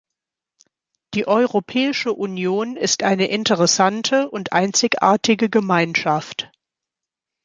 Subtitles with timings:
[1.13, 6.49] Die Europäische Union ist eine interessante und einzigartige Gemeinschaft.